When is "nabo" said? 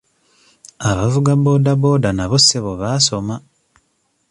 2.13-2.37